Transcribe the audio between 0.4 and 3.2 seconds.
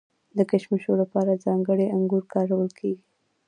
کشمشو لپاره ځانګړي انګور کارول کیږي.